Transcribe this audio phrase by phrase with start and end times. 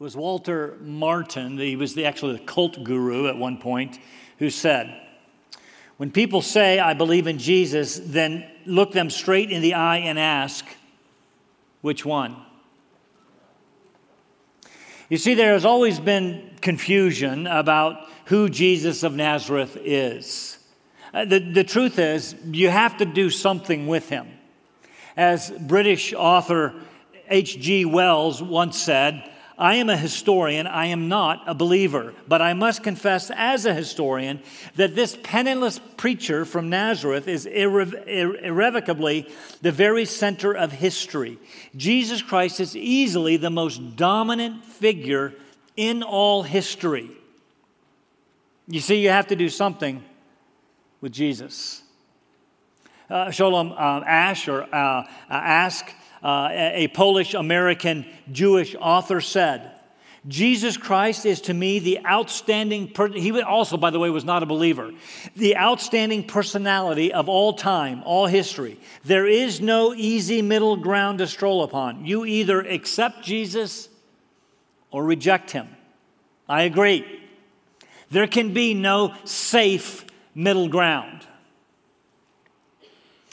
[0.00, 1.58] was Walter Martin.
[1.58, 3.98] He was the, actually the cult guru at one point
[4.38, 4.98] who said,
[5.98, 10.18] When people say, I believe in Jesus, then look them straight in the eye and
[10.18, 10.64] ask,
[11.82, 12.34] which one?
[15.10, 20.56] You see, there has always been confusion about who Jesus of Nazareth is.
[21.12, 24.28] Uh, the, the truth is, you have to do something with him.
[25.14, 26.72] As British author
[27.28, 27.84] H.G.
[27.84, 29.30] Wells once said,
[29.60, 33.74] I am a historian, I am not a believer, but I must confess as a
[33.74, 34.40] historian
[34.76, 39.28] that this penniless preacher from Nazareth is irre- irrevocably
[39.60, 41.38] the very center of history.
[41.76, 45.34] Jesus Christ is easily the most dominant figure
[45.76, 47.10] in all history.
[48.66, 50.02] You see, you have to do something
[51.02, 51.82] with Jesus.
[53.10, 55.92] Uh, Sholem uh, Asch or uh, uh Ask
[56.22, 59.72] uh, a Polish American Jewish author said,
[60.28, 64.42] Jesus Christ is to me the outstanding, per- he also, by the way, was not
[64.42, 64.92] a believer,
[65.34, 68.78] the outstanding personality of all time, all history.
[69.04, 72.04] There is no easy middle ground to stroll upon.
[72.04, 73.88] You either accept Jesus
[74.90, 75.68] or reject him.
[76.46, 77.06] I agree.
[78.10, 81.26] There can be no safe middle ground.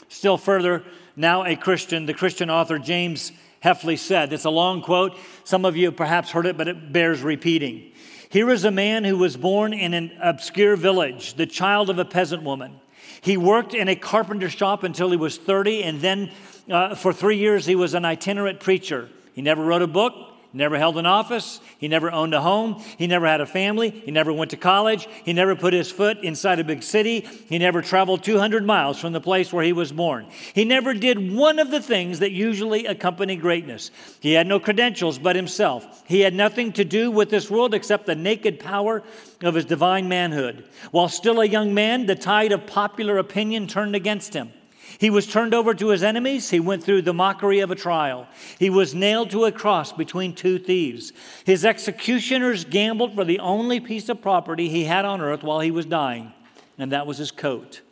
[0.08, 0.84] Still further,
[1.18, 4.32] now a Christian, the Christian author James Hefley said.
[4.32, 5.16] It's a long quote.
[5.44, 7.92] Some of you have perhaps heard it, but it bears repeating.
[8.30, 12.04] Here is a man who was born in an obscure village, the child of a
[12.04, 12.78] peasant woman.
[13.20, 16.30] He worked in a carpenter shop until he was 30, and then
[16.70, 19.08] uh, for three years he was an itinerant preacher.
[19.32, 20.14] He never wrote a book,
[20.52, 21.60] never held an office.
[21.78, 22.82] He never owned a home.
[22.96, 23.90] He never had a family.
[23.90, 25.06] He never went to college.
[25.24, 27.20] He never put his foot inside a big city.
[27.48, 30.26] He never traveled 200 miles from the place where he was born.
[30.54, 33.90] He never did one of the things that usually accompany greatness.
[34.20, 36.02] He had no credentials but himself.
[36.06, 39.02] He had nothing to do with this world except the naked power
[39.42, 40.64] of his divine manhood.
[40.90, 44.52] While still a young man, the tide of popular opinion turned against him.
[44.98, 46.50] He was turned over to his enemies.
[46.50, 48.26] He went through the mockery of a trial.
[48.58, 51.12] He was nailed to a cross between two thieves.
[51.44, 55.70] His executioners gambled for the only piece of property he had on earth while he
[55.70, 56.32] was dying,
[56.78, 57.82] and that was his coat.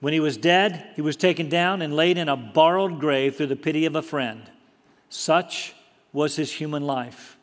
[0.00, 3.46] When he was dead, he was taken down and laid in a borrowed grave through
[3.46, 4.42] the pity of a friend.
[5.08, 5.74] Such
[6.12, 7.36] was his human life.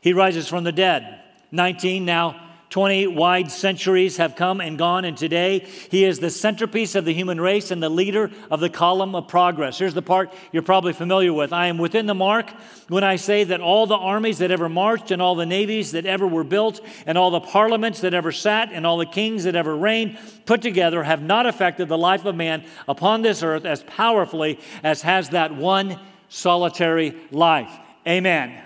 [0.00, 1.22] He rises from the dead.
[1.52, 2.45] 19 now
[2.76, 5.60] 20 wide centuries have come and gone, and today
[5.90, 9.26] he is the centerpiece of the human race and the leader of the column of
[9.26, 9.78] progress.
[9.78, 11.54] Here's the part you're probably familiar with.
[11.54, 12.50] I am within the mark
[12.88, 16.04] when I say that all the armies that ever marched, and all the navies that
[16.04, 19.56] ever were built, and all the parliaments that ever sat, and all the kings that
[19.56, 23.84] ever reigned, put together, have not affected the life of man upon this earth as
[23.84, 25.98] powerfully as has that one
[26.28, 27.74] solitary life.
[28.06, 28.62] Amen.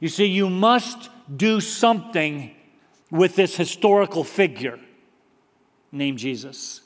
[0.00, 2.53] You see, you must do something
[3.14, 4.80] with this historical figure
[5.92, 6.80] named Jesus.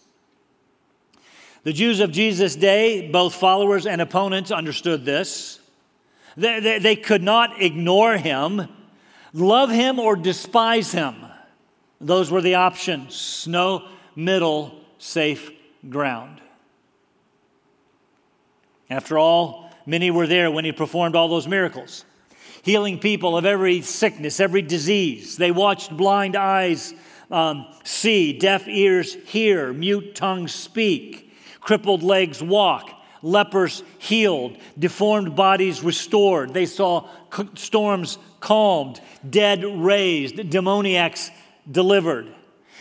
[1.62, 5.58] The Jews of Jesus' day, both followers and opponents, understood this.
[6.36, 8.68] They, they, they, could not ignore him,
[9.32, 11.16] love him, or despise him.
[11.98, 13.46] Those were the options.
[13.48, 15.50] No middle safe
[15.88, 16.42] ground.
[18.90, 22.04] After all, many were there when he performed all those miracles
[22.68, 25.38] healing people of every sickness, every disease.
[25.38, 26.92] They watched blind eyes
[27.30, 32.90] um, see, deaf ears hear, mute tongues speak, crippled legs walk,
[33.22, 36.52] lepers healed, deformed bodies restored.
[36.52, 37.08] They saw
[37.54, 41.30] storms calmed, dead raised, demoniacs
[41.70, 42.34] delivered.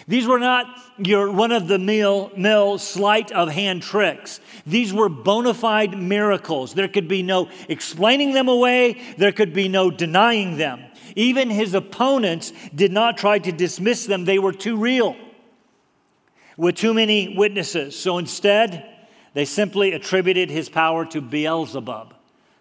[0.07, 4.40] These were not your run of the mill, mill sleight of hand tricks.
[4.66, 6.73] These were bona fide miracles.
[6.73, 10.81] There could be no explaining them away, there could be no denying them.
[11.16, 15.16] Even his opponents did not try to dismiss them, they were too real
[16.56, 17.97] with too many witnesses.
[17.97, 18.85] So instead,
[19.34, 22.13] they simply attributed his power to Beelzebub,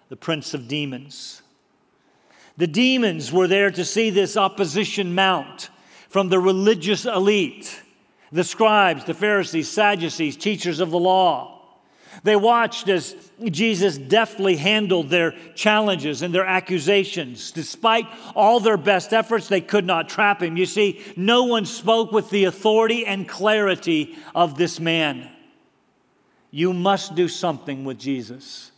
[0.08, 1.42] the prince of demons.
[2.56, 5.70] The demons were there to see this opposition mount
[6.16, 7.82] from the religious elite,
[8.32, 11.60] the scribes, the Pharisees, Sadducees, teachers of the law.
[12.22, 13.14] They watched as
[13.44, 17.50] Jesus deftly handled their challenges and their accusations.
[17.50, 20.56] Despite all their best efforts, they could not trap him.
[20.56, 25.30] You see, no one spoke with the authority and clarity of this man.
[26.50, 28.72] You must do something with Jesus.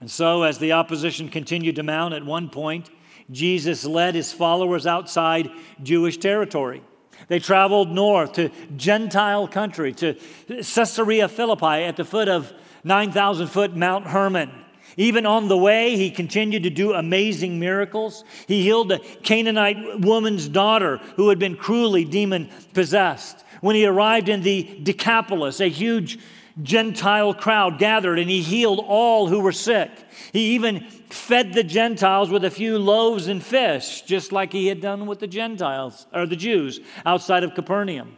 [0.00, 2.88] And so, as the opposition continued to mount, at one point,
[3.30, 5.50] Jesus led his followers outside
[5.82, 6.82] Jewish territory.
[7.28, 10.14] They traveled north to Gentile country, to
[10.48, 12.52] Caesarea Philippi at the foot of
[12.84, 14.50] 9,000 foot Mount Hermon.
[14.96, 18.24] Even on the way, he continued to do amazing miracles.
[18.46, 23.44] He healed a Canaanite woman's daughter who had been cruelly demon possessed.
[23.60, 26.18] When he arrived in the Decapolis, a huge
[26.62, 29.90] Gentile crowd gathered and he healed all who were sick.
[30.32, 30.80] He even
[31.10, 35.20] fed the Gentiles with a few loaves and fish, just like he had done with
[35.20, 38.16] the Gentiles or the Jews outside of Capernaum.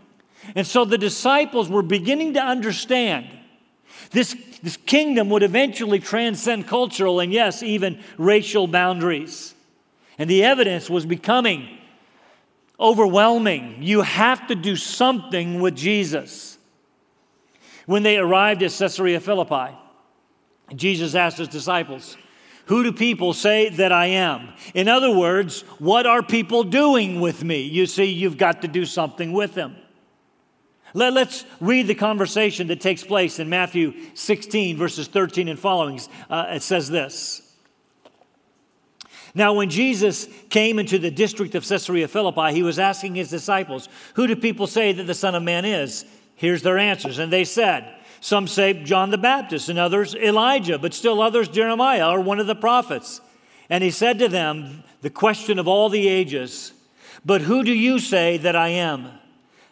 [0.55, 3.27] And so the disciples were beginning to understand
[4.11, 9.55] this, this kingdom would eventually transcend cultural and, yes, even racial boundaries.
[10.19, 11.79] And the evidence was becoming
[12.81, 13.83] overwhelming.
[13.83, 16.59] You have to do something with Jesus.
[17.87, 19.77] When they arrived at Caesarea Philippi,
[20.75, 22.17] Jesus asked his disciples,
[22.67, 24.53] Who do people say that I am?
[24.75, 27.63] In other words, what are people doing with me?
[27.63, 29.77] You see, you've got to do something with them.
[30.95, 36.01] Let, us read the conversation that takes place in Matthew 16, verses 13 and following.
[36.31, 37.43] Uh, it says this
[39.35, 43.89] Now, when Jesus came into the district of Caesarea Philippi, he was asking his disciples,
[44.15, 46.05] Who do people say that the Son of Man is?
[46.37, 47.19] Here's their answers.
[47.19, 52.11] And they said, Some say John the Baptist, and others Elijah, but still others Jeremiah
[52.11, 53.21] or one of the prophets.
[53.71, 56.73] And he said to them, The question of all the ages,
[57.25, 59.11] But who do you say that I am?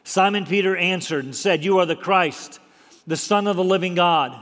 [0.04, 2.60] Simon Peter answered and said, You are the Christ,
[3.06, 4.40] the Son of the living God.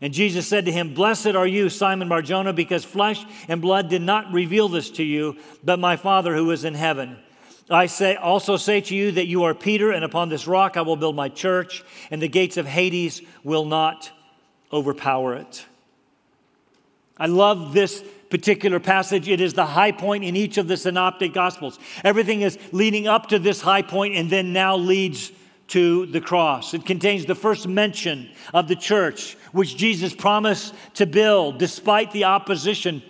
[0.00, 4.02] And Jesus said to him, Blessed are you, Simon Barjona, because flesh and blood did
[4.02, 7.18] not reveal this to you, but my Father who is in heaven.
[7.72, 10.82] I say, also say to you that you are Peter, and upon this rock I
[10.82, 14.10] will build my church, and the gates of Hades will not
[14.72, 15.64] overpower it.
[17.16, 19.28] I love this particular passage.
[19.28, 21.78] It is the high point in each of the synoptic gospels.
[22.02, 25.30] Everything is leading up to this high point and then now leads
[25.68, 26.74] to the cross.
[26.74, 32.24] It contains the first mention of the church, which Jesus promised to build despite the
[32.24, 33.02] opposition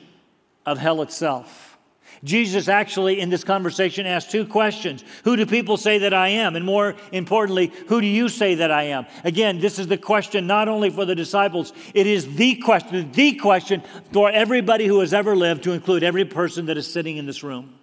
[0.67, 1.72] of hell itself.
[2.25, 6.55] Jesus actually, in this conversation, asked two questions Who do people say that I am?
[6.55, 9.07] And more importantly, who do you say that I am?
[9.25, 13.35] Again, this is the question not only for the disciples, it is the question, the
[13.35, 13.83] question
[14.13, 17.43] for everybody who has ever lived, to include every person that is sitting in this
[17.43, 17.75] room.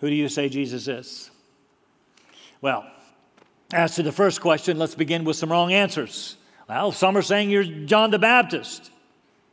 [0.00, 1.30] Who do you say Jesus is?
[2.62, 2.90] Well,
[3.72, 6.36] as to the first question, let's begin with some wrong answers.
[6.70, 8.92] Well, some are saying you're John the Baptist.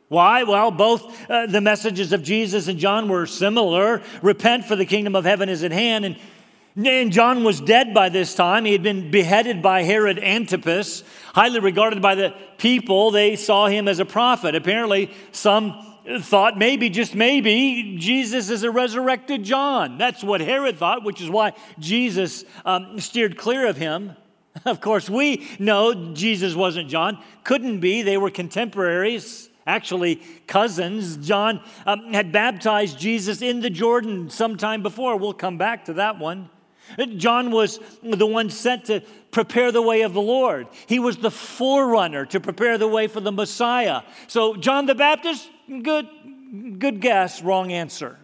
[0.07, 0.43] Why?
[0.43, 4.03] Well, both uh, the messages of Jesus and John were similar.
[4.21, 6.05] Repent, for the kingdom of heaven is at hand.
[6.05, 6.17] And,
[6.85, 8.65] and John was dead by this time.
[8.65, 11.03] He had been beheaded by Herod Antipas,
[11.33, 13.09] highly regarded by the people.
[13.09, 14.53] They saw him as a prophet.
[14.53, 19.97] Apparently, some thought maybe, just maybe, Jesus is a resurrected John.
[19.97, 24.15] That's what Herod thought, which is why Jesus um, steered clear of him.
[24.65, 28.01] Of course, we know Jesus wasn't John, couldn't be.
[28.01, 31.17] They were contemporaries, actually cousins.
[31.17, 35.17] John um, had baptized Jesus in the Jordan sometime before.
[35.17, 36.49] We'll come back to that one.
[37.17, 39.01] John was the one sent to
[39.31, 40.67] prepare the way of the Lord.
[40.85, 44.03] He was the forerunner to prepare the way for the Messiah.
[44.27, 45.49] So, John the Baptist,
[45.83, 46.07] good,
[46.79, 48.17] good guess, wrong answer.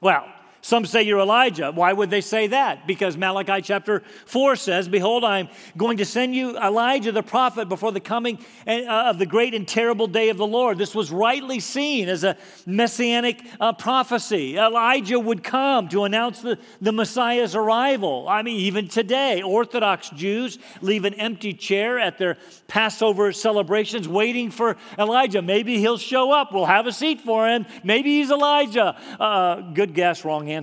[0.00, 0.26] Well,
[0.64, 1.72] some say you're Elijah.
[1.72, 2.86] Why would they say that?
[2.86, 7.92] Because Malachi chapter 4 says, Behold, I'm going to send you Elijah the prophet before
[7.92, 10.78] the coming uh, of the great and terrible day of the Lord.
[10.78, 14.56] This was rightly seen as a messianic uh, prophecy.
[14.56, 18.26] Elijah would come to announce the, the Messiah's arrival.
[18.26, 24.50] I mean, even today, Orthodox Jews leave an empty chair at their Passover celebrations waiting
[24.50, 25.42] for Elijah.
[25.42, 26.54] Maybe he'll show up.
[26.54, 27.66] We'll have a seat for him.
[27.82, 28.96] Maybe he's Elijah.
[29.20, 30.53] Uh, good guess, wrong answer.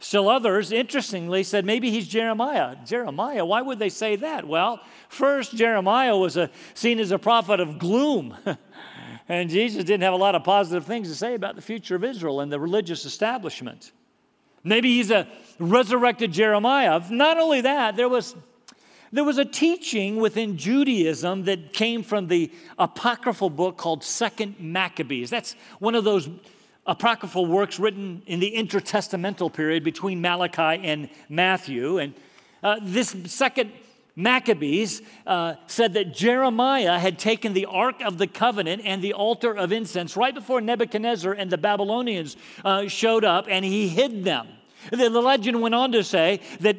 [0.00, 2.76] Still others, interestingly, said maybe he's Jeremiah.
[2.86, 4.46] Jeremiah, why would they say that?
[4.46, 8.36] Well, first, Jeremiah was a, seen as a prophet of gloom.
[9.28, 12.04] and Jesus didn't have a lot of positive things to say about the future of
[12.04, 13.90] Israel and the religious establishment.
[14.62, 15.26] Maybe he's a
[15.58, 17.00] resurrected Jeremiah.
[17.10, 18.36] Not only that, there was,
[19.10, 25.28] there was a teaching within Judaism that came from the apocryphal book called Second Maccabees.
[25.28, 26.28] That's one of those
[26.88, 31.98] apocryphal works written in the intertestamental period between Malachi and Matthew.
[31.98, 32.14] And
[32.62, 33.70] uh, this second
[34.16, 39.56] Maccabees uh, said that Jeremiah had taken the Ark of the Covenant and the altar
[39.56, 44.48] of incense right before Nebuchadnezzar and the Babylonians uh, showed up, and he hid them.
[44.90, 46.76] The legend went on to say that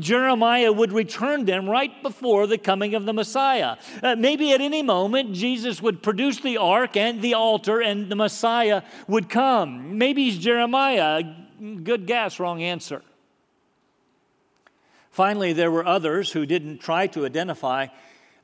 [0.00, 3.76] Jeremiah would return them right before the coming of the Messiah.
[4.02, 8.16] Uh, maybe at any moment, Jesus would produce the ark and the altar, and the
[8.16, 9.98] Messiah would come.
[9.98, 11.22] Maybe he's Jeremiah.
[11.82, 13.02] Good guess, wrong answer.
[15.10, 17.86] Finally, there were others who didn't try to identify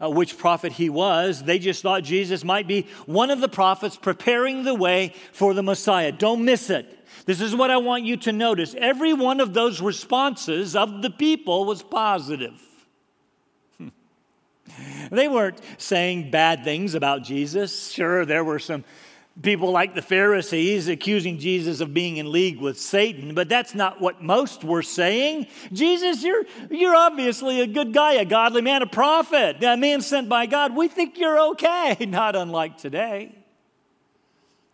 [0.02, 1.42] uh, which prophet he was.
[1.42, 5.62] They just thought Jesus might be one of the prophets preparing the way for the
[5.62, 6.12] Messiah.
[6.12, 7.01] Don't miss it.
[7.25, 8.75] This is what I want you to notice.
[8.76, 12.61] Every one of those responses of the people was positive.
[15.11, 17.91] They weren't saying bad things about Jesus.
[17.91, 18.85] Sure, there were some
[19.41, 24.00] people like the Pharisees accusing Jesus of being in league with Satan, but that's not
[24.00, 25.47] what most were saying.
[25.73, 30.29] Jesus, you're, you're obviously a good guy, a godly man, a prophet, a man sent
[30.29, 30.76] by God.
[30.76, 33.42] We think you're okay, not unlike today.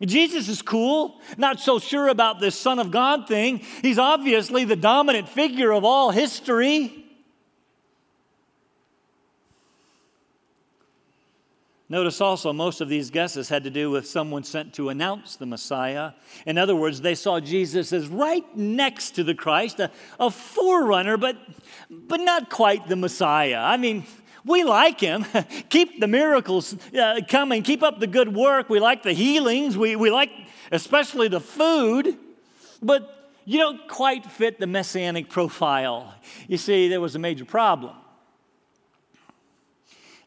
[0.07, 3.63] Jesus is cool, not so sure about this Son of God thing.
[3.83, 7.05] He's obviously the dominant figure of all history.
[11.91, 15.47] Notice also, most of these guesses had to do with someone sent to announce the
[15.47, 16.13] Messiah.
[16.45, 19.91] In other words, they saw Jesus as right next to the Christ, a,
[20.21, 21.39] a forerunner, but,
[21.91, 23.59] but not quite the Messiah.
[23.59, 24.05] I mean,
[24.49, 25.27] we like him.
[25.69, 28.69] keep the miracles uh, coming, keep up the good work.
[28.69, 30.31] We like the healings, we, we like
[30.73, 32.17] especially the food,
[32.83, 36.15] but you don't quite fit the messianic profile.
[36.49, 37.95] You see, there was a major problem.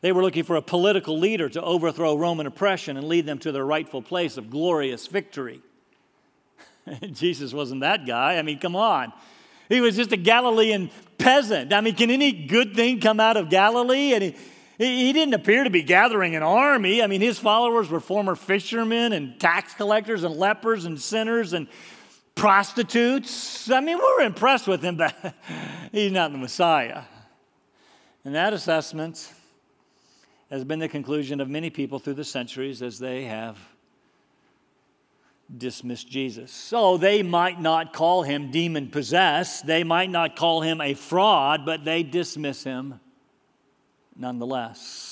[0.02, 3.52] They were looking for a political leader to overthrow Roman oppression and lead them to
[3.52, 5.62] their rightful place of glorious victory.
[7.12, 8.38] Jesus wasn't that guy.
[8.38, 9.14] I mean, come on.
[9.72, 11.72] He was just a Galilean peasant.
[11.72, 14.14] I mean, can any good thing come out of Galilee?
[14.14, 14.36] And he,
[14.78, 17.02] he didn't appear to be gathering an army.
[17.02, 21.68] I mean, his followers were former fishermen and tax collectors and lepers and sinners and
[22.36, 23.72] prostitutes.
[23.72, 25.36] I mean, we were impressed with him, but
[25.92, 27.04] he's not the Messiah.
[28.26, 29.32] And that assessment
[30.50, 33.58] has been the conclusion of many people through the centuries as they have
[35.58, 36.52] dismissed Jesus.
[36.52, 41.66] So they might not call him demon possessed, they might not call him a fraud,
[41.66, 43.00] but they dismiss him
[44.16, 45.12] nonetheless.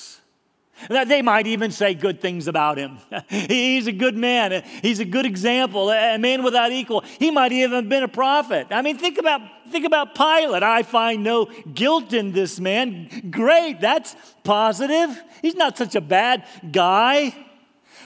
[0.88, 2.98] They might even say good things about him.
[3.28, 4.64] He's a good man.
[4.80, 7.02] He's a good example, a man without equal.
[7.02, 8.68] He might even have been a prophet.
[8.70, 10.62] I mean, think about, think about Pilate.
[10.62, 13.30] I find no guilt in this man.
[13.30, 15.22] Great, that's positive.
[15.42, 17.34] He's not such a bad guy.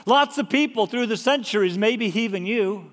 [0.05, 2.91] Lots of people through the centuries, maybe even you,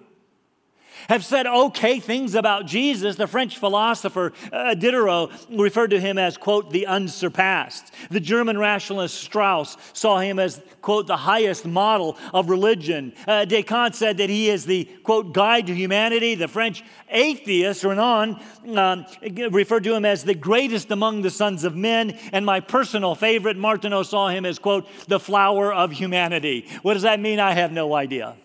[1.08, 3.16] have said okay things about Jesus.
[3.16, 7.92] The French philosopher uh, Diderot referred to him as, quote, the unsurpassed.
[8.10, 13.12] The German rationalist Strauss saw him as, quote, the highest model of religion.
[13.26, 16.34] Uh, Descartes said that he is the, quote, guide to humanity.
[16.34, 18.40] The French atheist Renan
[18.74, 19.06] um,
[19.50, 22.18] referred to him as the greatest among the sons of men.
[22.32, 26.68] And my personal favorite, Martineau, saw him as, quote, the flower of humanity.
[26.82, 27.40] What does that mean?
[27.40, 28.36] I have no idea.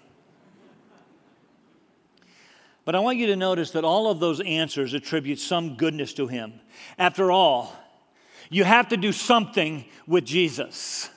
[2.88, 6.28] But I want you to notice that all of those answers attribute some goodness to
[6.28, 6.54] him.
[6.98, 7.76] After all,
[8.50, 11.10] you have to do something with Jesus.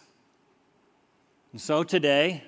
[1.53, 2.43] And so today,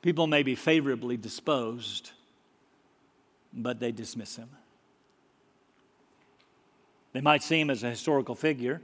[0.00, 2.12] people may be favorably disposed,
[3.52, 4.48] but they dismiss him.
[7.14, 8.80] They might see him as a historical figure.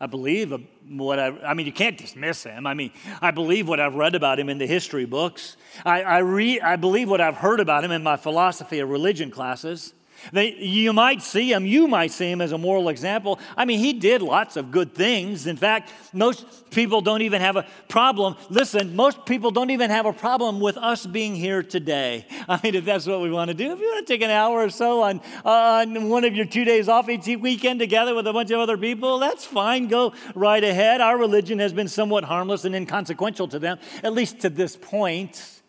[0.00, 0.52] I believe
[0.88, 2.66] what I, I mean, you can't dismiss him.
[2.66, 5.56] I mean, I believe what I've read about him in the history books.
[5.84, 9.30] I, I, re, I believe what I've heard about him in my philosophy of religion
[9.30, 9.94] classes.
[10.32, 13.38] They, you might see him, you might see him as a moral example.
[13.56, 15.46] I mean, he did lots of good things.
[15.46, 18.36] In fact, most people don't even have a problem.
[18.48, 22.26] Listen, most people don't even have a problem with us being here today.
[22.48, 24.30] I mean, if that's what we want to do, if you want to take an
[24.30, 28.26] hour or so on, on one of your two days off each weekend together with
[28.26, 29.88] a bunch of other people, that's fine.
[29.88, 31.00] Go right ahead.
[31.00, 35.61] Our religion has been somewhat harmless and inconsequential to them, at least to this point.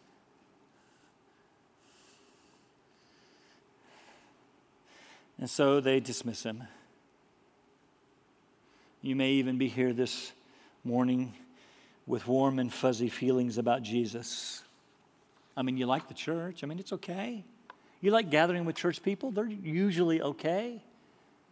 [5.44, 6.64] And so they dismiss him.
[9.02, 10.32] You may even be here this
[10.86, 11.34] morning
[12.08, 14.64] with warm and fuzzy feelings about Jesus.
[15.58, 16.64] I mean, you like the church.
[16.64, 17.44] I mean, it's okay.
[18.00, 20.82] You like gathering with church people, they're usually okay.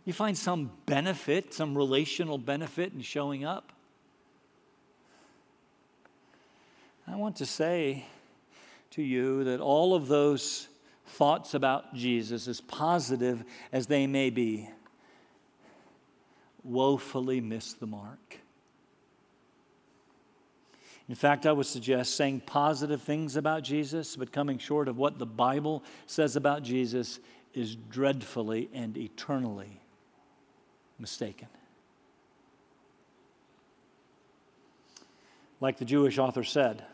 [0.05, 3.74] You find some benefit, some relational benefit in showing up.
[7.05, 8.05] I want to say
[8.91, 10.69] to you that all of those
[11.12, 14.70] thoughts about Jesus, as positive as they may be,
[16.63, 18.38] woefully miss the mark.
[21.10, 25.20] In fact, I would suggest saying positive things about Jesus, but coming short of what
[25.20, 27.20] the Bible says about Jesus
[27.53, 29.82] is dreadfully and eternally
[30.98, 31.50] mistaken.
[35.60, 36.86] Like the Jewish author said,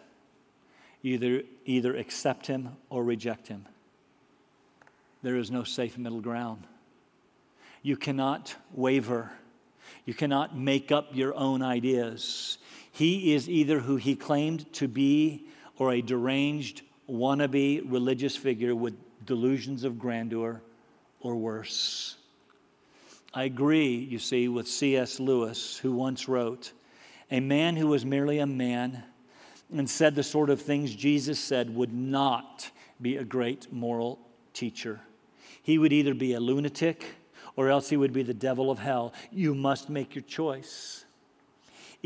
[1.04, 3.66] either, either accept him or reject him.
[5.28, 6.66] There is no safe middle ground.
[7.82, 9.30] You cannot waver.
[10.06, 12.60] You cannot make up your own ideas.
[12.94, 15.46] He is either who he claimed to be
[15.78, 18.94] or a deranged, wannabe religious figure with
[19.26, 20.62] delusions of grandeur
[21.20, 22.16] or worse.
[23.34, 25.20] I agree, you see, with C.S.
[25.20, 26.72] Lewis, who once wrote
[27.32, 29.04] A man who was merely a man
[29.76, 34.20] and said the sort of things Jesus said would not be a great moral
[34.54, 35.02] teacher.
[35.68, 37.04] He would either be a lunatic
[37.58, 39.14] or else he would be the devil of hell.
[39.32, 41.04] You must make your choice.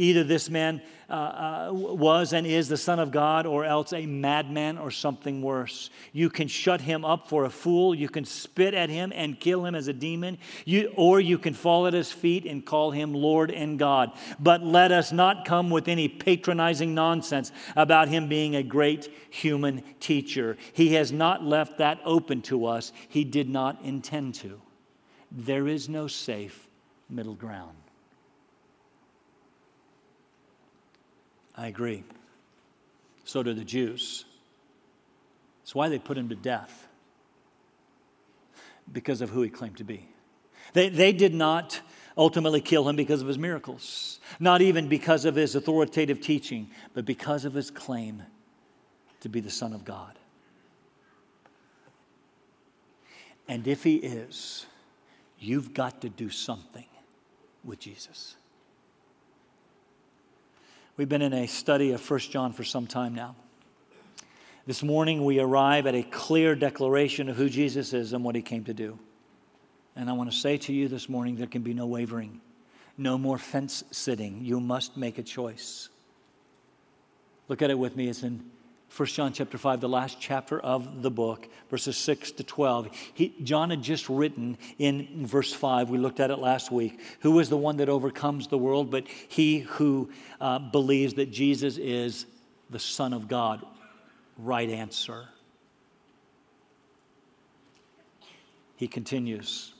[0.02, 0.82] Either this man
[1.12, 5.44] uh, uh, was and is the Son of God, or else a madman or something
[5.44, 5.92] worse.
[6.12, 7.94] You can shut him up for a fool.
[7.94, 10.40] You can spit at him and kill him as a demon.
[10.66, 14.12] You, or you can fall at his feet and call him Lord and God.
[14.40, 19.84] But let us not come with any patronizing nonsense about him being a great human
[20.00, 20.58] teacher.
[20.74, 24.60] He has not left that open to us, he did not intend to.
[25.32, 26.68] There is no safe
[27.08, 27.78] middle ground.
[31.56, 32.04] I agree.
[33.24, 34.26] So do the Jews.
[35.62, 36.88] That's why they put him to death,
[38.92, 40.08] because of who he claimed to be.
[40.74, 41.82] They, they did not
[42.18, 47.06] ultimately kill him because of his miracles, not even because of his authoritative teaching, but
[47.06, 48.24] because of his claim
[49.22, 50.18] to be the Son of God.
[53.48, 54.66] And if he is,
[55.40, 56.86] you've got to do something
[57.64, 58.36] with Jesus.
[60.98, 63.36] We've been in a study of 1 John for some time now.
[64.68, 68.42] This morning, we arrive at a clear declaration of who Jesus is and what he
[68.42, 69.00] came to do.
[69.96, 72.42] And I want to say to you this morning there can be no wavering,
[72.98, 74.44] no more fence sitting.
[74.44, 75.88] You must make a choice.
[77.48, 78.10] Look at it with me.
[78.10, 78.52] It's in
[78.96, 82.90] 1 John chapter 5, the last chapter of the book, verses 6 to 12.
[83.14, 87.40] He, John had just written in verse 5, we looked at it last week, who
[87.40, 90.10] is the one that overcomes the world, but he who
[90.42, 92.26] uh, believes that Jesus is
[92.70, 93.66] the Son of God.
[94.38, 95.26] Right answer.
[98.76, 99.74] He continues.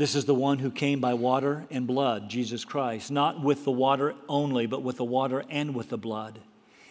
[0.00, 3.70] This is the one who came by water and blood, Jesus Christ, not with the
[3.70, 6.38] water only, but with the water and with the blood.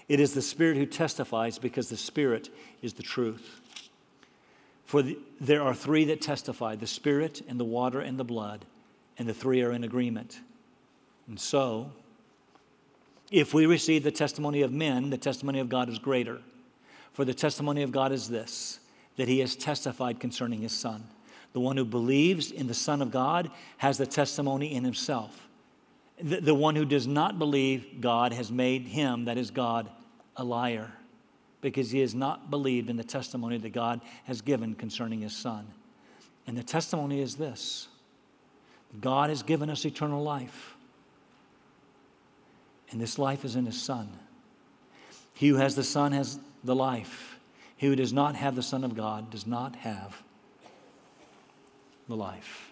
[0.08, 2.50] It is the Spirit who testifies because the Spirit
[2.84, 3.62] is the truth.
[4.86, 8.63] For the, there are three that testify the Spirit and the water and the blood,
[9.17, 10.39] and the three are in agreement.
[11.28, 11.91] And so,
[13.32, 16.41] if we receive the testimony of men, the testimony of God is greater.
[17.13, 18.82] For the testimony of God is this
[19.15, 21.06] that he has testified concerning his Son.
[21.54, 25.48] The one who believes in the Son of God has the testimony in himself.
[26.22, 29.90] The, the one who does not believe God has made him, that is God,
[30.36, 30.92] a liar
[31.62, 35.68] because he has not believed in the testimony that God has given concerning his Son.
[36.48, 37.88] And the testimony is this
[39.00, 40.76] God has given us eternal life,
[42.92, 44.10] and this life is in his Son.
[45.34, 47.40] He who has the Son has the life.
[47.78, 50.22] He who does not have the Son of God does not have
[52.10, 52.72] the life.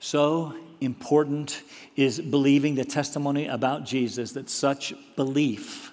[0.00, 1.62] So important
[1.94, 5.92] is believing the testimony about Jesus that such belief,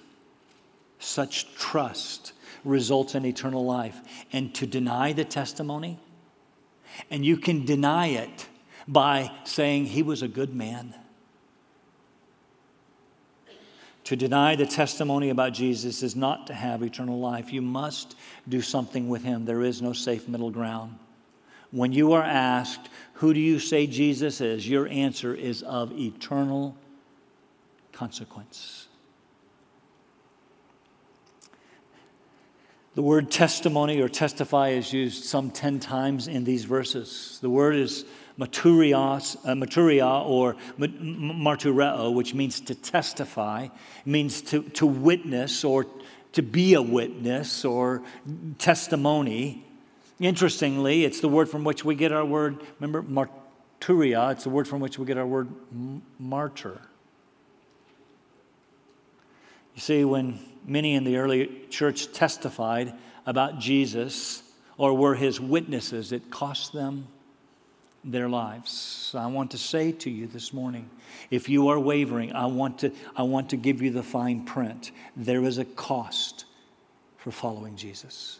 [0.98, 2.32] such trust
[2.64, 3.98] results in eternal life.
[4.32, 6.00] And to deny the testimony,
[7.08, 8.48] and you can deny it
[8.88, 10.92] by saying he was a good man.
[14.04, 17.52] To deny the testimony about Jesus is not to have eternal life.
[17.52, 18.16] You must
[18.48, 19.44] do something with him.
[19.44, 20.98] There is no safe middle ground.
[21.70, 24.68] When you are asked, Who do you say Jesus is?
[24.68, 26.76] your answer is of eternal
[27.92, 28.88] consequence.
[32.94, 37.38] The word testimony or testify is used some 10 times in these verses.
[37.40, 38.04] The word is
[38.38, 43.68] maturios, uh, maturia or martureo, which means to testify,
[44.04, 45.86] means to, to witness or
[46.32, 48.02] to be a witness or
[48.58, 49.64] testimony.
[50.20, 54.68] Interestingly, it's the word from which we get our word, remember, marturia, it's the word
[54.68, 55.48] from which we get our word
[56.18, 56.78] martyr.
[59.74, 62.92] You see, when many in the early church testified
[63.24, 64.42] about Jesus
[64.76, 67.06] or were his witnesses, it cost them
[68.04, 69.14] their lives.
[69.16, 70.90] I want to say to you this morning
[71.30, 74.90] if you are wavering, I want to, I want to give you the fine print.
[75.16, 76.44] There is a cost
[77.16, 78.39] for following Jesus.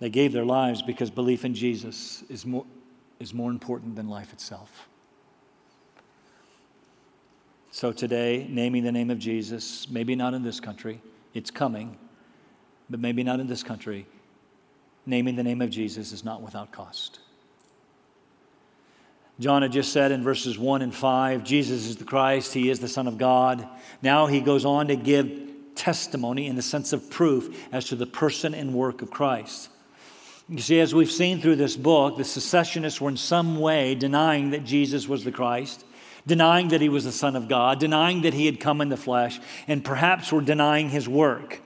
[0.00, 2.64] They gave their lives because belief in Jesus is more,
[3.20, 4.88] is more important than life itself.
[7.70, 11.00] So today, naming the name of Jesus, maybe not in this country,
[11.32, 11.96] It's coming,
[12.88, 14.06] but maybe not in this country.
[15.06, 17.20] Naming the name of Jesus is not without cost.
[19.38, 22.80] John had just said in verses 1 and 5 Jesus is the Christ, He is
[22.80, 23.66] the Son of God.
[24.02, 25.30] Now he goes on to give
[25.74, 29.70] testimony in the sense of proof as to the person and work of Christ.
[30.50, 34.50] You see, as we've seen through this book, the secessionists were in some way denying
[34.50, 35.84] that Jesus was the Christ,
[36.26, 38.96] denying that he was the Son of God, denying that he had come in the
[38.96, 41.60] flesh, and perhaps were denying his work.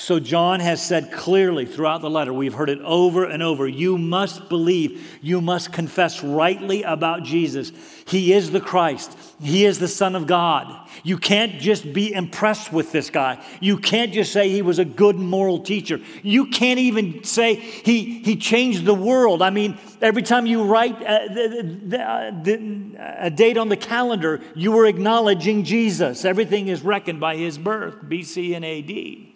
[0.00, 3.98] So, John has said clearly throughout the letter, we've heard it over and over you
[3.98, 7.70] must believe, you must confess rightly about Jesus.
[8.06, 10.88] He is the Christ, He is the Son of God.
[11.02, 13.44] You can't just be impressed with this guy.
[13.60, 16.00] You can't just say he was a good moral teacher.
[16.22, 19.42] You can't even say he, he changed the world.
[19.42, 23.76] I mean, every time you write uh, a, a, uh, uh, a date on the
[23.76, 26.24] calendar, you are acknowledging Jesus.
[26.24, 29.29] Everything is reckoned by his birth, BC and AD.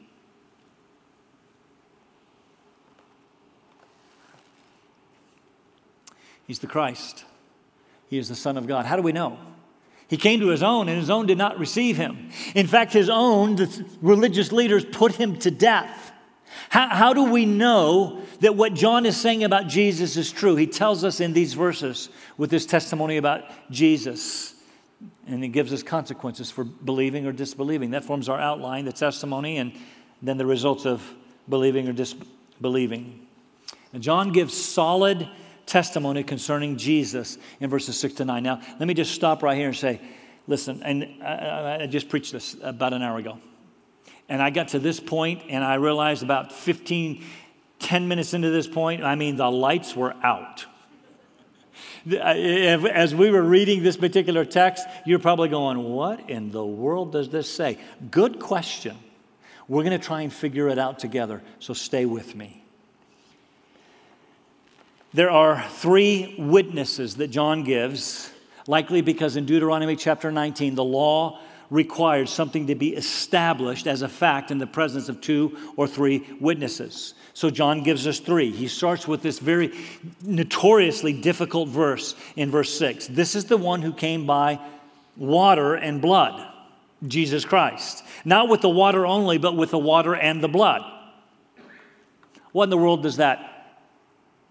[6.46, 7.24] He's the Christ.
[8.08, 8.86] He is the Son of God.
[8.86, 9.38] How do we know?
[10.08, 12.28] He came to his own, and his own did not receive him.
[12.54, 16.12] In fact, his own, the religious leaders, put him to death.
[16.68, 20.56] How, how, do we know that what John is saying about Jesus is true?
[20.56, 24.54] He tells us in these verses with his testimony about Jesus,
[25.26, 27.90] and he gives us consequences for believing or disbelieving.
[27.90, 29.72] That forms our outline, the testimony, and
[30.22, 31.02] then the results of
[31.48, 33.26] believing or disbelieving.
[33.92, 35.28] And John gives solid
[35.66, 38.42] testimony concerning Jesus in verses 6 to 9.
[38.42, 40.00] Now, let me just stop right here and say,
[40.46, 43.38] listen, and I, I just preached this about an hour ago.
[44.28, 47.24] And I got to this point, and I realized about 15,
[47.78, 50.64] 10 minutes into this point, I mean, the lights were out.
[52.10, 57.28] As we were reading this particular text, you're probably going, What in the world does
[57.30, 57.78] this say?
[58.10, 58.96] Good question.
[59.68, 62.63] We're going to try and figure it out together, so stay with me.
[65.14, 68.32] There are three witnesses that John gives,
[68.66, 71.38] likely because in Deuteronomy chapter 19, the law
[71.70, 76.26] required something to be established as a fact in the presence of two or three
[76.40, 77.14] witnesses.
[77.32, 78.50] So John gives us three.
[78.50, 79.72] He starts with this very
[80.24, 83.06] notoriously difficult verse in verse 6.
[83.06, 84.58] This is the one who came by
[85.16, 86.44] water and blood,
[87.06, 88.02] Jesus Christ.
[88.24, 90.82] Not with the water only, but with the water and the blood.
[92.50, 93.53] What in the world does that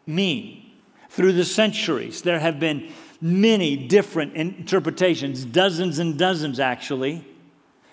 [0.05, 0.71] mean?
[1.09, 7.25] Through the centuries, there have been many different interpretations, dozens and dozens actually.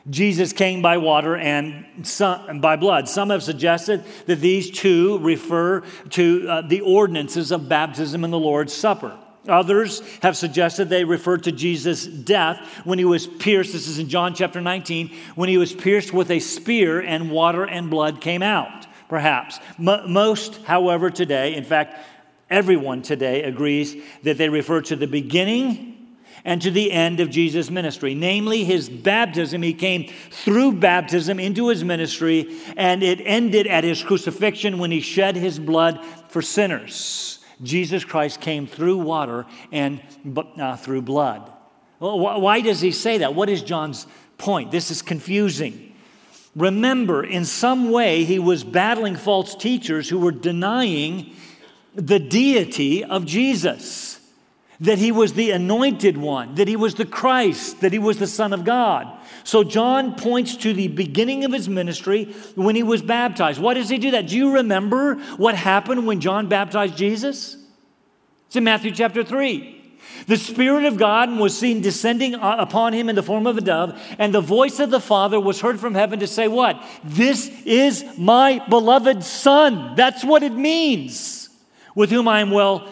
[0.08, 3.08] Jesus came by water and some, by blood.
[3.08, 8.38] Some have suggested that these two refer to uh, the ordinances of baptism and the
[8.38, 9.16] Lord's Supper.
[9.46, 13.72] Others have suggested they refer to Jesus' death when he was pierced.
[13.72, 17.64] This is in John chapter 19, when he was pierced with a spear and water
[17.64, 19.58] and blood came out perhaps.
[19.78, 21.98] M- most, however, today, in fact,
[22.48, 27.70] everyone today agrees that they refer to the beginning and to the end of Jesus'
[27.70, 29.60] ministry, namely his baptism.
[29.60, 35.00] He came through baptism into his ministry, and it ended at his crucifixion when he
[35.02, 37.40] shed his blood for sinners.
[37.62, 40.00] Jesus Christ came through water and
[40.56, 41.52] uh, through blood.
[41.98, 43.34] Why does he say that?
[43.34, 44.06] What is John's
[44.38, 44.70] point?
[44.70, 45.89] This is confusing.
[46.56, 51.34] Remember, in some way, he was battling false teachers who were denying
[51.94, 54.20] the deity of Jesus,
[54.80, 58.26] that he was the anointed one, that he was the Christ, that he was the
[58.26, 59.06] Son of God.
[59.44, 63.60] So John points to the beginning of his ministry when he was baptized.
[63.60, 64.28] Why does he do that?
[64.28, 67.56] Do you remember what happened when John baptized Jesus?
[68.46, 69.79] It's in Matthew chapter 3.
[70.26, 73.60] The Spirit of God was seen descending uh, upon him in the form of a
[73.60, 76.82] dove, and the voice of the Father was heard from heaven to say, What?
[77.04, 79.94] This is my beloved Son.
[79.96, 81.48] That's what it means,
[81.94, 82.88] with whom I am well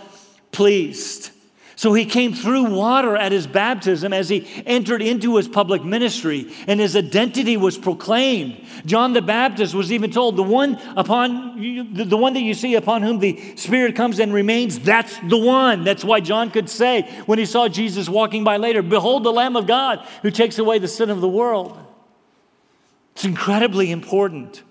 [0.53, 1.31] pleased.
[1.79, 6.49] So he came through water at his baptism as he entered into his public ministry,
[6.67, 8.57] and his identity was proclaimed.
[8.85, 11.61] John the Baptist was even told, "The one upon
[11.93, 15.85] the one that you see upon whom the Spirit comes and remains, that's the one."
[15.85, 19.55] That's why John could say when he saw Jesus walking by later, "Behold the Lamb
[19.55, 21.79] of God who takes away the sin of the world."
[23.14, 24.64] It's incredibly important.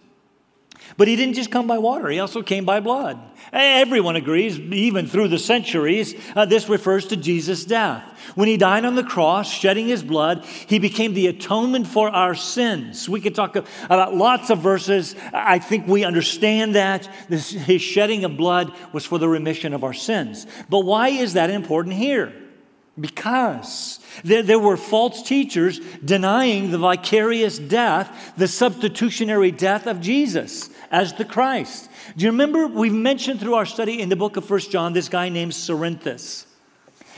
[0.98, 3.20] But he didn't just come by water, he also came by blood.
[3.54, 8.04] Everyone agrees, even through the centuries, uh, this refers to Jesus' death.
[8.34, 12.34] When he died on the cross, shedding his blood, he became the atonement for our
[12.34, 13.08] sins.
[13.08, 15.16] We could talk about lots of verses.
[15.32, 17.08] I think we understand that.
[17.30, 20.48] This, his shedding of blood was for the remission of our sins.
[20.68, 22.34] But why is that important here?
[23.00, 30.72] Because there, there, were false teachers denying the vicarious death, the substitutionary death of Jesus
[30.92, 31.90] as the Christ.
[32.16, 32.68] Do you remember?
[32.68, 36.46] We've mentioned through our study in the book of First John this guy named Cerinthus.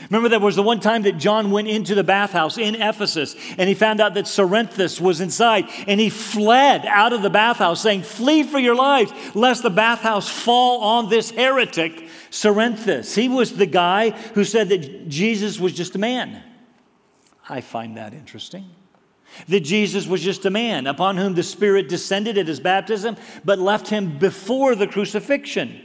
[0.08, 3.68] Remember, there was the one time that John went into the bathhouse in Ephesus and
[3.68, 8.02] he found out that Cerinthus was inside and he fled out of the bathhouse saying,
[8.02, 13.14] Flee for your lives, lest the bathhouse fall on this heretic, Cerinthus.
[13.14, 16.42] He was the guy who said that Jesus was just a man.
[17.48, 18.70] I find that interesting.
[19.48, 23.58] That Jesus was just a man upon whom the Spirit descended at his baptism, but
[23.58, 25.80] left him before the crucifixion.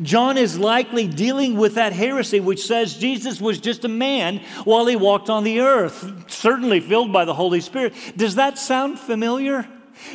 [0.00, 4.86] John is likely dealing with that heresy which says Jesus was just a man while
[4.86, 7.94] he walked on the earth, certainly filled by the Holy Spirit.
[8.16, 9.68] Does that sound familiar?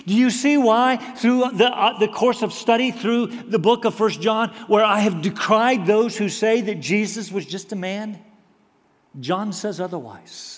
[0.05, 3.95] Do you see why, through the, uh, the course of study through the book of
[3.95, 8.19] First John, where I have decried those who say that Jesus was just a man?
[9.19, 10.56] John says otherwise.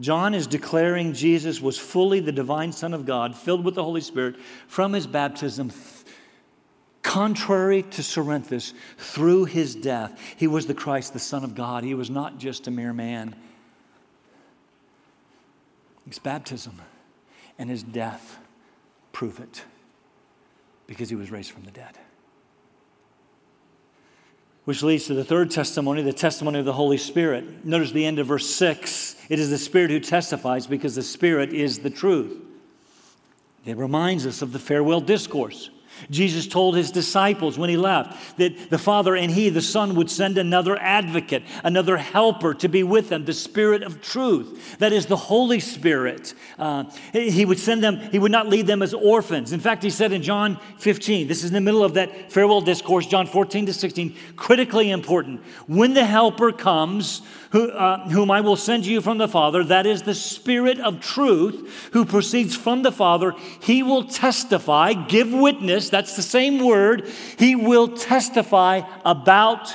[0.00, 4.00] John is declaring Jesus was fully the divine Son of God, filled with the Holy
[4.00, 5.70] Spirit from his baptism
[7.04, 11.84] Contrary to Cerinthus, through his death, he was the Christ, the Son of God.
[11.84, 13.36] He was not just a mere man.
[16.08, 16.80] His baptism
[17.58, 18.38] and his death
[19.12, 19.64] prove it
[20.86, 21.96] because he was raised from the dead.
[24.64, 27.64] Which leads to the third testimony, the testimony of the Holy Spirit.
[27.64, 29.16] Notice the end of verse 6.
[29.28, 32.40] It is the Spirit who testifies because the Spirit is the truth.
[33.66, 35.70] It reminds us of the farewell discourse.
[36.10, 40.10] Jesus told his disciples when he left that the Father and he, the Son, would
[40.10, 44.78] send another advocate, another helper to be with them, the Spirit of truth.
[44.78, 46.34] That is the Holy Spirit.
[46.58, 49.52] Uh, he would send them, he would not leave them as orphans.
[49.52, 52.60] In fact, he said in John 15, this is in the middle of that farewell
[52.60, 55.42] discourse, John 14 to 16, critically important.
[55.66, 57.22] When the helper comes,
[57.54, 61.00] who, uh, whom I will send you from the Father, that is the Spirit of
[61.00, 65.32] truth who proceeds from the Father, he will testify, give
[65.84, 69.74] witness, that's the same word, he will testify about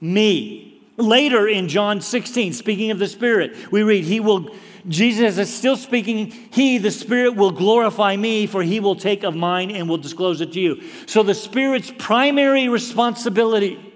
[0.00, 0.82] me.
[0.96, 4.54] Later in John 16, speaking of the Spirit, we read, He will,
[4.86, 9.34] Jesus is still speaking, He, the Spirit, will glorify me, for He will take of
[9.34, 10.82] mine and will disclose it to you.
[11.06, 13.90] So the Spirit's primary responsibility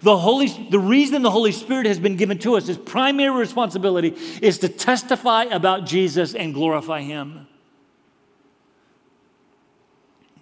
[0.00, 4.16] the, Holy, the reason the Holy Spirit has been given to us, his primary responsibility
[4.40, 7.46] is to testify about Jesus and glorify him.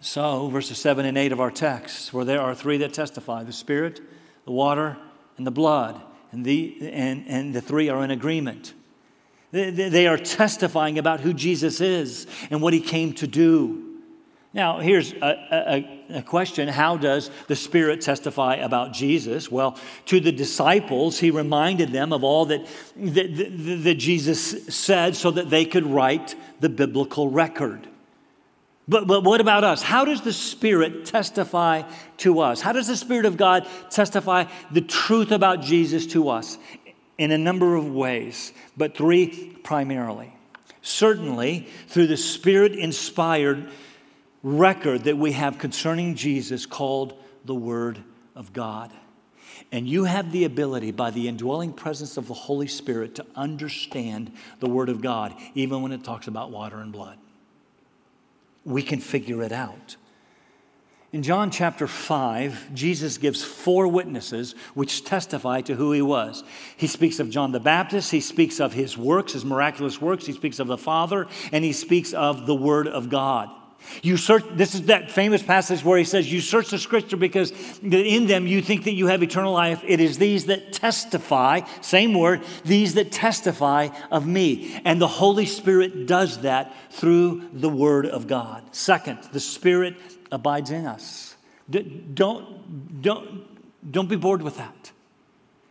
[0.05, 3.53] So, verses 7 and 8 of our text, where there are three that testify the
[3.53, 4.01] Spirit,
[4.45, 4.99] the water,
[5.37, 8.75] and the blood, and the, and, and the three are in agreement.
[9.53, 14.01] They, they are testifying about who Jesus is and what he came to do.
[14.53, 19.53] Now, here's a, a, a, question How does the Spirit testify about Jesus?
[19.53, 25.15] Well, to the disciples, he reminded them of all that, that, that, that Jesus said
[25.15, 27.87] so that they could write the biblical record.
[28.93, 29.83] But, but what about us?
[29.83, 31.83] How does the Spirit testify
[32.19, 32.61] to us?
[32.61, 36.59] How does the Spirit of God testify the truth about Jesus to us?
[37.17, 40.35] In a number of ways, but three primarily.
[40.83, 43.71] Certainly, through the Spirit inspired
[44.43, 48.03] record that we have concerning Jesus called the Word
[48.35, 48.93] of God.
[49.71, 54.33] And you have the ability, by the indwelling presence of the Holy Spirit, to understand
[54.61, 57.17] the Word of God, even when it talks about water and blood.
[58.65, 59.97] We can figure it out.
[61.13, 66.43] In John chapter 5, Jesus gives four witnesses which testify to who he was.
[66.75, 70.33] He speaks of John the Baptist, he speaks of his works, his miraculous works, he
[70.33, 73.51] speaks of the Father, and he speaks of the Word of God.
[74.03, 77.53] You search, this is that famous passage where he says, You search the scripture because
[77.83, 79.83] in them you think that you have eternal life.
[79.87, 84.81] It is these that testify, same word, these that testify of me.
[84.85, 88.65] And the Holy Spirit does that through the word of God.
[88.75, 89.97] Second, the Spirit
[90.31, 91.37] abides in us.
[91.71, 92.15] Don't,
[93.03, 94.93] don't, don't be bored with that.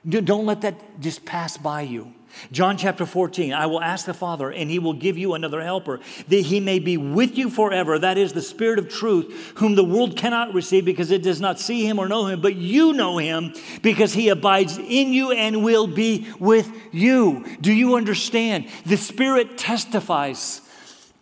[0.08, 2.14] Don't let that just pass by you.
[2.52, 6.00] John chapter 14, I will ask the Father, and he will give you another helper,
[6.28, 8.00] that he may be with you forever.
[8.00, 11.60] That is the Spirit of truth, whom the world cannot receive because it does not
[11.60, 15.64] see him or know him, but you know him because he abides in you and
[15.64, 17.46] will be with you.
[17.62, 18.68] Do you understand?
[18.86, 20.62] The Spirit testifies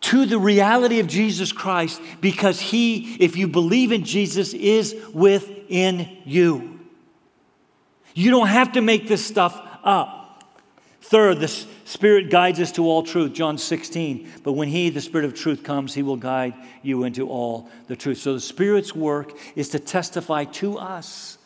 [0.00, 6.18] to the reality of Jesus Christ because he, if you believe in Jesus, is within
[6.24, 6.80] you.
[8.14, 10.19] You don't have to make this stuff up.
[11.02, 14.30] Third, the Spirit guides us to all truth, John 16.
[14.44, 17.96] But when He, the Spirit of truth, comes, He will guide you into all the
[17.96, 18.18] truth.
[18.18, 21.38] So the Spirit's work is to testify to us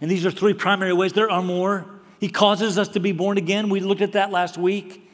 [0.00, 1.12] And these are three primary ways.
[1.12, 1.86] There are more.
[2.20, 3.68] He causes us to be born again.
[3.68, 5.04] We looked at that last week.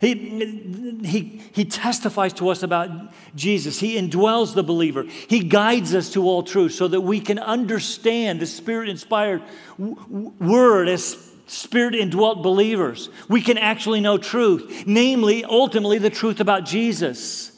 [0.00, 2.90] He, he, he testifies to us about
[3.34, 3.80] Jesus.
[3.80, 5.04] He indwells the believer.
[5.04, 9.42] He guides us to all truth so that we can understand the Spirit inspired
[9.78, 13.10] word as Spirit indwelt believers.
[13.28, 17.52] We can actually know truth, namely, ultimately, the truth about Jesus.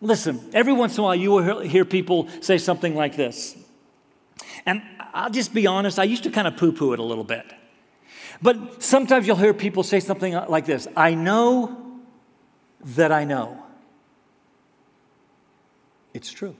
[0.00, 3.56] Listen, every once in a while you will hear people say something like this.
[4.64, 4.82] And
[5.12, 7.44] I'll just be honest, I used to kind of poo poo it a little bit.
[8.42, 12.00] But sometimes you'll hear people say something like this I know
[12.80, 13.62] that I know.
[16.12, 16.56] It's true.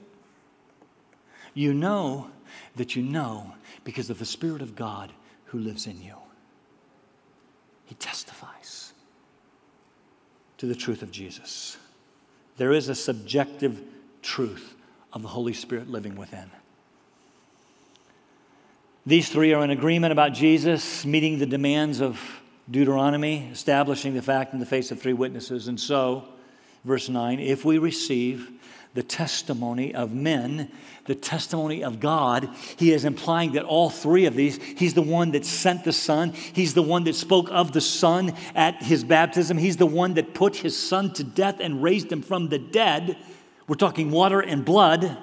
[1.53, 2.29] You know
[2.75, 5.11] that you know because of the Spirit of God
[5.45, 6.16] who lives in you.
[7.87, 8.93] He testifies
[10.57, 11.77] to the truth of Jesus.
[12.57, 13.81] There is a subjective
[14.21, 14.75] truth
[15.13, 16.51] of the Holy Spirit living within.
[19.05, 22.19] These three are in agreement about Jesus meeting the demands of
[22.69, 25.69] Deuteronomy, establishing the fact in the face of three witnesses.
[25.69, 26.27] And so,
[26.83, 28.51] verse 9, if we receive
[28.93, 30.71] the testimony of men,
[31.05, 35.31] the testimony of God, he is implying that all three of these, he's the one
[35.31, 39.57] that sent the Son, he's the one that spoke of the Son at his baptism,
[39.57, 43.17] he's the one that put his Son to death and raised him from the dead.
[43.67, 45.17] We're talking water and blood.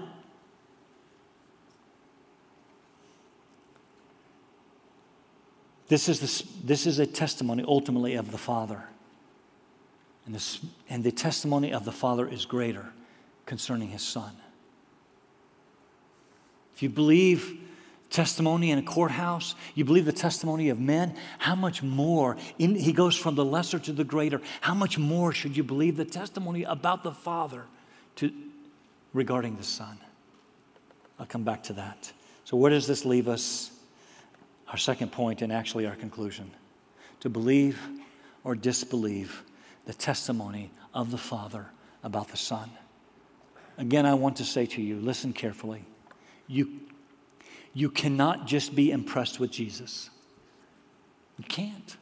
[5.89, 8.85] This is, the, this is a testimony ultimately of the Father.
[10.25, 12.94] And, this, and the testimony of the Father is greater
[13.47, 14.33] concerning his Son.
[16.75, 17.61] If you believe
[18.11, 22.93] testimony in a courthouse, you believe the testimony of men, how much more, in, he
[22.93, 26.63] goes from the lesser to the greater, how much more should you believe the testimony
[26.65, 27.65] about the Father
[28.17, 28.33] to,
[29.13, 29.99] regarding the Son?
[31.19, 32.13] I'll come back to that.
[32.45, 33.71] So, where does this leave us?
[34.75, 36.51] our second point and actually our conclusion
[37.21, 37.79] to believe
[38.43, 39.45] or disbelieve
[39.87, 41.67] the testimony of the Father
[42.03, 42.69] about the Son.
[43.77, 45.85] Again, I want to say to you listen carefully.
[46.47, 46.81] You,
[47.73, 50.11] you cannot just be impressed with Jesus.
[51.39, 51.97] You can't.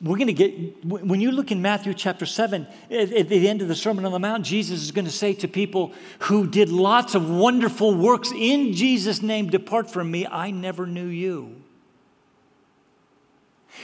[0.00, 3.62] We're going to get, when you look in Matthew chapter 7, at, at, the end
[3.62, 6.70] of the Sermon on the Mount, Jesus is going to say to people who did
[6.70, 11.62] lots of wonderful works in Jesus' name, Depart from me, I never knew you.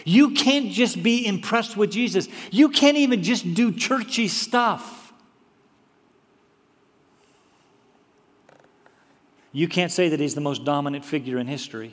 [0.05, 4.98] You can't just be impressed with Jesus, you can't even just do churchy stuff.
[9.59, 11.93] You can't say that he's the most dominant figure in history.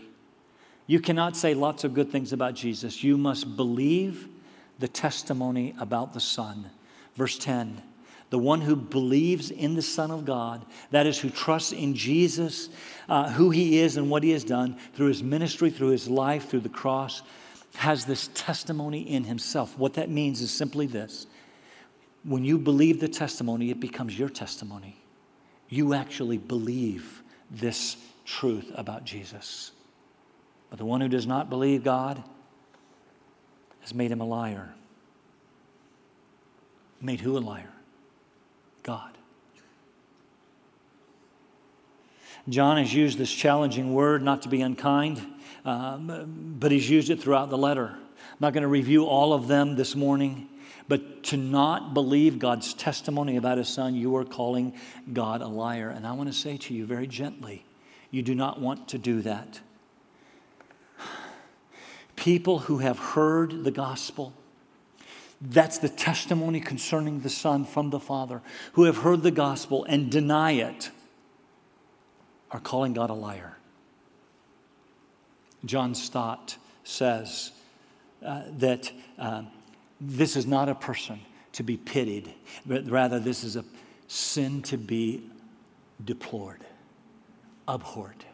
[0.85, 3.03] You cannot say lots of good things about Jesus.
[3.03, 4.27] You must believe
[4.77, 6.69] the testimony about the Son.
[7.15, 7.81] Verse 10
[8.29, 12.69] the one who believes in the Son of God, that is, who trusts in Jesus,
[13.07, 16.49] uh, who he is and what he has done through his ministry, through his life,
[16.49, 17.23] through the cross,
[17.75, 19.75] has this testimony in himself.
[19.77, 21.25] What that means is simply this
[22.23, 24.97] when you believe the testimony, it becomes your testimony.
[25.67, 29.71] You actually believe this truth about Jesus.
[30.69, 32.23] But the one who does not believe God
[33.81, 34.73] has made him a liar.
[37.01, 37.71] Made who a liar?
[38.83, 39.11] God.
[42.47, 45.25] John has used this challenging word, not to be unkind,
[45.65, 47.89] um, but he's used it throughout the letter.
[47.89, 50.47] I'm not going to review all of them this morning,
[50.87, 54.73] but to not believe God's testimony about his son, you are calling
[55.11, 55.89] God a liar.
[55.89, 57.65] And I want to say to you very gently,
[58.11, 59.59] you do not want to do that
[62.15, 64.33] people who have heard the gospel.
[65.41, 68.41] That's the testimony concerning the Son from the Father,
[68.73, 70.91] who have heard the gospel and deny it,
[72.51, 73.57] are calling God a liar.
[75.65, 77.51] John Stott says
[78.23, 79.43] uh, that uh,
[79.99, 81.19] this is not a person
[81.53, 82.33] to be pitied,
[82.65, 83.63] but rather this is a
[84.07, 85.23] sin to be
[86.03, 86.65] deplored,
[87.67, 88.25] abhorred.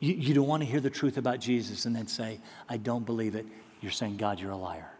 [0.00, 3.06] You, you don't want to hear the truth about Jesus and then say, I don't
[3.06, 3.46] believe it.
[3.80, 4.90] You're saying, God, you're a liar.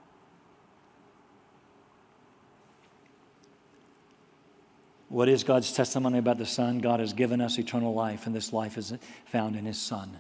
[5.09, 6.79] What is God's testimony about the Son?
[6.79, 8.93] God has given us eternal life, and this life is
[9.25, 10.19] found in His Son.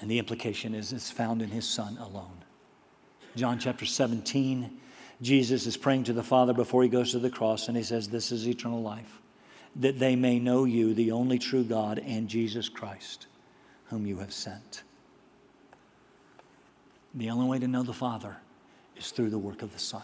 [0.00, 2.44] And the implication is it's found in His Son alone.
[3.36, 4.80] John chapter 17,
[5.22, 8.08] Jesus is praying to the Father before He goes to the cross, and He says,
[8.08, 9.20] This is eternal life
[9.76, 13.26] that they may know you, the only true God, and Jesus Christ,
[13.86, 14.82] whom you have sent.
[17.14, 18.36] The only way to know the Father
[18.96, 20.02] is through the work of the Son.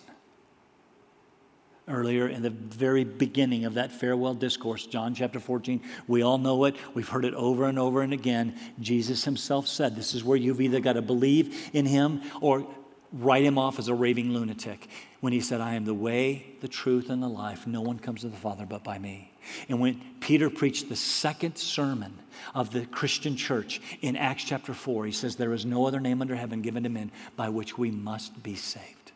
[1.89, 5.81] earlier in the very beginning of that farewell discourse, John chapter 14.
[6.07, 6.77] We all know it.
[6.95, 8.55] We've heard it over and over and again.
[8.81, 12.67] Jesus himself said, This is where you've either got to believe in him or
[13.13, 14.89] write him off as a raving lunatic.
[15.21, 17.67] When he said, I am the way, the truth, and the life.
[17.67, 19.33] No one comes to the Father but by me.
[19.69, 22.19] And when Peter preached the second sermon
[22.55, 26.21] of the Christian church in Acts chapter 4, he says, There is no other name
[26.21, 29.13] under heaven given to men by which we must be saved.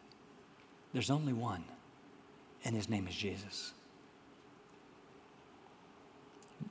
[0.93, 1.65] There's only one
[2.67, 3.73] and his name is Jesus.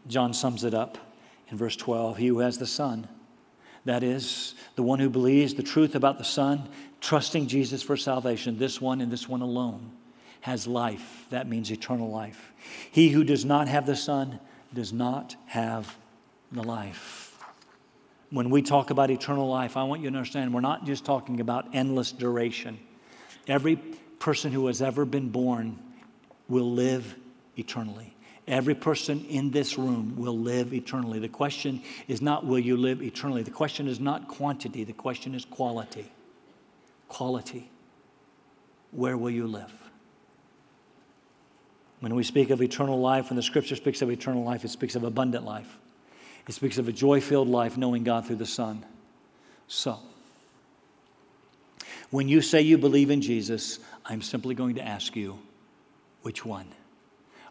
[0.08, 0.98] John sums it up
[1.50, 3.08] in verse 12 He who has the Son,
[3.86, 6.68] that is, the one who believes the truth about the Son,
[7.02, 9.92] trusting Jesus for salvation, this one and this one alone,
[10.42, 11.26] has life.
[11.30, 12.52] That means eternal life.
[12.92, 14.40] He who does not have the Son
[14.74, 15.96] does not have
[16.52, 17.38] the life.
[18.32, 21.40] When we talk about eternal life, I want you to understand we're not just talking
[21.40, 22.80] about endless duration.
[23.48, 23.76] Every
[24.18, 25.80] person who has ever been born
[26.48, 27.16] will live
[27.56, 28.15] eternally.
[28.48, 31.20] Every person in this room will live eternally.
[31.20, 33.42] The question is not will you live eternally?
[33.42, 36.12] The question is not quantity, the question is quality.
[37.08, 37.70] Quality.
[38.92, 39.74] Where will you live?
[42.02, 44.96] When we speak of eternal life, when the scripture speaks of eternal life, it speaks
[44.96, 45.80] of abundant life.
[46.48, 48.86] It speaks of a joy filled life knowing God through the Son.
[49.68, 49.98] So,
[52.12, 55.40] when you say you believe in Jesus, I'm simply going to ask you
[56.22, 56.68] which one?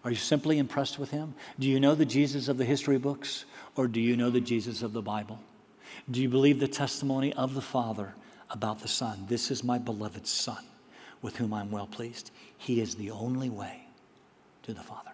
[0.05, 1.34] Are you simply impressed with him?
[1.59, 4.82] Do you know the Jesus of the history books or do you know the Jesus
[4.82, 5.40] of the Bible?
[6.11, 8.14] Do you believe the testimony of the Father
[8.50, 9.24] about the Son?
[9.28, 10.62] This is my beloved Son
[11.22, 12.30] with whom I'm well pleased.
[12.59, 13.88] He is the only way
[14.64, 15.13] to the Father.